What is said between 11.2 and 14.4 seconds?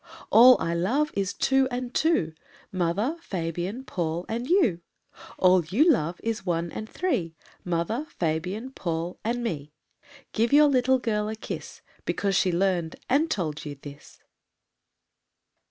a kiss Because she learned and told you this.